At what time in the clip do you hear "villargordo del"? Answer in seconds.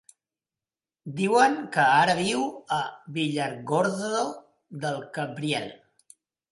3.19-5.03